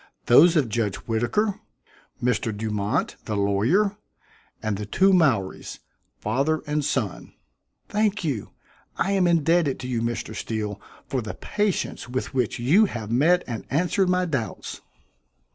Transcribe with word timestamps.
Those 0.25 0.55
of 0.55 0.67
Judge 0.67 0.95
Whittaker, 1.07 1.59
Mr. 2.23 2.51
Dumont, 2.57 3.17
the 3.25 3.37
lawyer, 3.37 3.97
and 4.59 4.75
the 4.75 4.87
two 4.87 5.13
Mowries, 5.13 5.77
father 6.17 6.63
and 6.65 6.83
son." 6.83 7.35
"Thank 7.87 8.23
you. 8.23 8.49
I 8.97 9.11
am 9.11 9.27
indebted 9.27 9.79
to 9.81 9.87
you, 9.87 10.01
Mr. 10.01 10.35
Steele, 10.35 10.81
for 11.05 11.21
the 11.21 11.35
patience 11.35 12.09
with 12.09 12.33
which 12.33 12.57
you 12.57 12.85
have 12.85 13.11
met 13.11 13.43
and 13.45 13.63
answered 13.69 14.09
my 14.09 14.25
doubts." 14.25 14.81